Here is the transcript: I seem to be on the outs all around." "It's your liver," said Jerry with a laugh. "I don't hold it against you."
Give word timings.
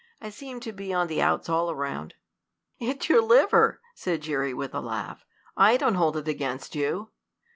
I 0.19 0.31
seem 0.31 0.59
to 0.61 0.71
be 0.71 0.91
on 0.91 1.05
the 1.05 1.21
outs 1.21 1.47
all 1.47 1.69
around." 1.69 2.15
"It's 2.79 3.07
your 3.07 3.21
liver," 3.21 3.79
said 3.93 4.21
Jerry 4.23 4.51
with 4.51 4.73
a 4.73 4.81
laugh. 4.81 5.27
"I 5.55 5.77
don't 5.77 5.93
hold 5.93 6.17
it 6.17 6.27
against 6.27 6.73
you." 6.73 7.11